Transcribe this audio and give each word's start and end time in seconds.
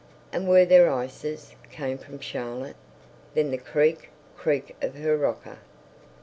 "And 0.33 0.49
were 0.49 0.65
there 0.65 0.91
ices?" 0.91 1.53
came 1.69 1.99
from 1.99 2.19
Charlotte. 2.21 2.75
Then 3.35 3.51
the 3.51 3.59
creak, 3.59 4.09
creak 4.35 4.75
of 4.81 4.95
her 4.95 5.15
rocker. 5.15 5.59